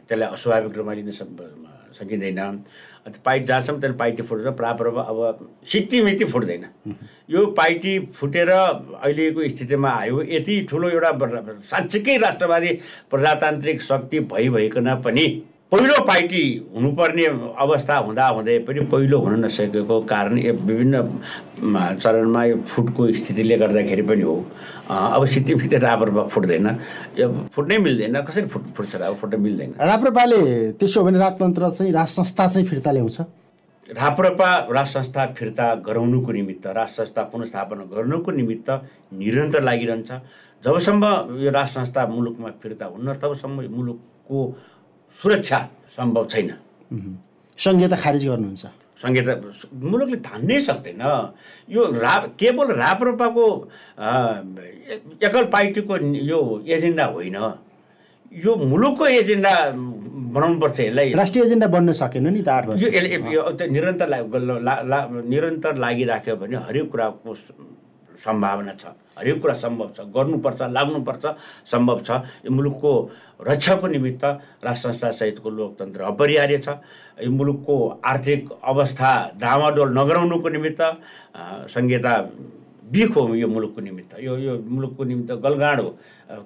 [0.05, 1.11] त्यसलाई अस्वाभाविक रूपमा लिन
[1.95, 2.39] सकिँदैन।
[3.05, 6.65] पाइट जहाँसम्म त्यसले पाइटी फुट्छ प्रापर अब सित्तिमिति फुट्दैन।
[7.29, 11.11] यो पाइटी फुटेर अहिलेको स्थितिमा आयो यति ठुलो एउटा
[11.71, 12.71] साँच्चीकै राष्ट्रवादी
[13.11, 15.27] प्रजातान्त्रिक शक्ति भइभइकन पनि
[15.71, 16.41] पहिलो पार्टी
[16.73, 17.25] हुनुपर्ने
[17.57, 20.95] अवस्था हुँदा हुँदै पनि पहिलो हुन नसकेको कारण विभिन्न
[21.99, 24.35] चरणमा यो फुटको स्थितिले गर्दाखेरि पनि हो।
[24.87, 26.67] अब सित्तिमिति राप्रपा फुट्दैन।
[27.17, 29.73] यो फुट्नै मिल्दैन। कसरी फुट फुट्छ अब फुट्न मिल्दैन?
[29.81, 33.19] राप्रपाले त्यसो भने राजतन्त्र चाहिँ राज संस्था चाहिँ फिर्ता ल्याउँछ
[33.89, 38.69] राप्रपा राज संस्था फिर्ता गराउनुको निमित्त राज संस्था पुनस्थापना गर्नुको निमित्त
[39.17, 40.11] निरन्तर लागिरहन्छ।
[40.63, 41.03] जबसम्म
[41.41, 44.39] यो राज संस्था मुलुकमा फिर्ता हुन्न तबसम्म मुलुकको
[45.21, 45.59] सुरक्षा
[45.95, 46.49] सम्भव छैन।
[47.57, 48.65] संहिता खारिज गर्नुहुन्छ।
[49.01, 49.33] संहिता
[49.91, 51.03] मुलुकले धान्नै सक्दैन।
[51.69, 53.45] यो रा केवल राप्रपाको
[55.27, 55.93] एकल पार्टीको
[56.31, 57.37] यो एजेन्डा होइन।
[58.43, 59.53] यो मुलुकको एजेन्डा
[60.35, 64.07] बनाउनुपर्छ यसलाई। राष्ट्रिय एजेन्डा बन्न सकेन नि त आठ यो निरन्तर
[65.31, 67.33] निरन्तर लागिराख्यो भने हरेक कुराको
[68.17, 68.85] सम्भावना छ।
[69.17, 71.25] हरेक कुरा सम्भव छ। गर्नुपर्छ लाग्नुपर्छ
[71.71, 72.09] सम्भव छ।
[72.45, 72.91] यो मुलुकको
[73.41, 74.23] रक्षाको निमित्त
[74.63, 76.67] राज संस्था सहितको लोकतन्त्र अपरिहार्य छ।
[77.23, 80.81] यो मुलुकको आर्थिक अवस्था डामाडोल नगराउनुको निमित्त
[81.71, 82.13] संहिता
[82.91, 85.89] बिख हो यो मुलुकको निमित्त। यो यो मुलुकको निमित्त गलगाड हो।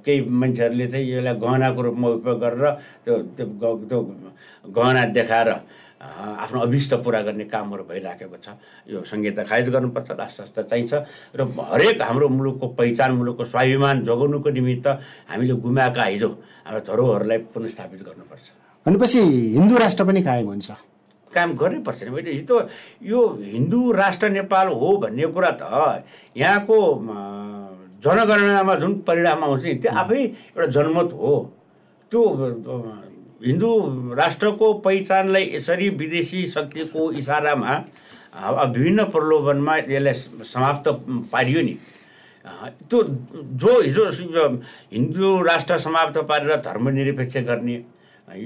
[0.06, 2.66] केही मान्छेहरूले चाहिँ यसलाई गहनाको रूपमा उपयोग गरेर
[3.06, 4.00] त्यो त्यो
[4.76, 5.50] गहना देखाएर
[6.00, 8.56] आफ्नो अभिष्ट पुरा गर्ने कामहरू भइराखेको छ।
[8.88, 10.94] यो संहिता खारिज गर्नुपर्छ राष्ट्र संस्था चाहिन्छ।
[11.36, 14.88] र हरेक हाम्रो मुलुकको पहिचान मुलुकको स्वाभिमान जोगाउनुको निमित्त
[15.28, 16.30] हामीले गुमाएका हिजो
[16.66, 18.48] हाम्रो धरोहरलाई पुनस्थापित गर्नुपर्छ।
[18.86, 19.20] भनेपछि
[19.60, 20.72] हिन्दू राष्ट्र पनि कायम हुन्छ।
[21.36, 22.72] काम गर्नै पर्छ नि। मैले त
[23.04, 25.64] यो हिन्दू राष्ट्र नेपाल हो भन्ने कुरा त
[26.38, 26.78] यहाँको
[28.00, 30.22] जनगणनामा जुन परिणाम आउँछ नि त्यो आफै
[30.56, 31.34] एउटा जनमत हो।
[32.12, 32.22] त्यो
[33.46, 33.70] हिन्दू
[34.18, 37.76] राष्ट्रको पहिचानलाई यसरी विदेशी शक्तिको इसारामा
[38.66, 40.14] विभिन्न प्रलोभनमा यसलाई
[40.46, 40.88] समाप्त
[41.32, 41.78] पारियो नि।
[42.90, 43.04] त्यो
[43.62, 44.06] जो हिजो
[44.94, 47.76] हिन्दू राष्ट्र समाप्त पारेर धर्मनिरपेक्ष गर्ने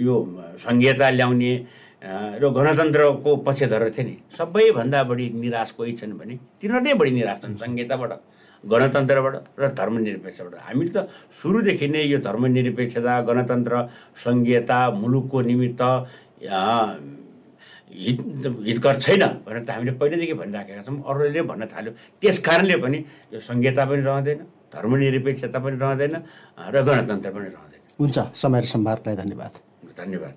[0.04, 0.16] यो
[0.64, 1.54] संहिता ल्याउने
[2.42, 7.38] र गणतन्त्रको पक्षधर थिए नि सबैभन्दा बढी निराश कोही छन् भने तिनीहरू नै बढी निराश
[7.44, 8.12] छन् संहिताबाट।
[8.72, 10.98] गणतन्त्रबाट र धर्मनिरपेक्षबाट। हामी त
[11.40, 13.74] सुरुदेखि नै यो धर्मनिरपेक्षता गणतन्त्र
[14.24, 15.82] सङ्घीयता मुलुकको निमित्त
[17.94, 18.20] हित
[18.68, 22.98] हितकर छैन भनेर त हामीले पहिल्यैदेखि भनिराखेका छौँ। अरूले भन्न थाल्यो। त्यस कारणले पनि
[23.34, 24.40] यो सङ्घीयता पनि रहँदैन
[24.74, 26.14] धर्मनिरपेक्षता पनि रहँदैन
[26.74, 29.54] र गणतन्त्र पनि रहँदैन। हुन्छ समय र सम्वादलाई धन्यवाद।
[30.02, 30.34] धन्यवाद।